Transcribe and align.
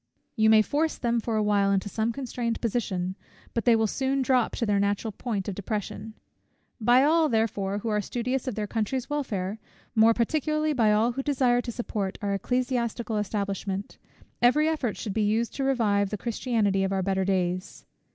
You 0.35 0.49
may 0.49 0.63
force 0.63 0.97
them 0.97 1.19
for 1.19 1.35
a 1.35 1.43
while 1.43 1.71
into 1.71 1.87
some 1.87 2.11
constrained 2.11 2.59
position, 2.59 3.15
but 3.53 3.65
they 3.65 3.75
will 3.75 3.85
soon 3.85 4.23
drop 4.23 4.55
to 4.55 4.65
their 4.65 4.79
natural 4.79 5.11
point 5.11 5.47
of 5.47 5.53
depression. 5.53 6.15
By 6.79 7.03
all, 7.03 7.29
therefore, 7.29 7.77
who 7.77 7.89
are 7.89 8.01
studious 8.01 8.47
of 8.47 8.55
their 8.55 8.65
country's 8.65 9.11
welfare, 9.11 9.59
more 9.93 10.15
particularly 10.15 10.73
by 10.73 10.91
all 10.91 11.11
who 11.11 11.21
desire 11.21 11.61
to 11.61 11.71
support 11.71 12.17
our 12.19 12.33
ecclesiastical 12.33 13.17
establishment, 13.17 13.99
every 14.41 14.67
effort 14.67 14.97
should 14.97 15.13
be 15.13 15.21
used 15.21 15.53
to 15.57 15.63
revive 15.63 16.09
the 16.09 16.17
Christianity 16.17 16.83
of 16.83 16.91
our 16.91 17.03
better 17.03 17.23
days. 17.23 17.85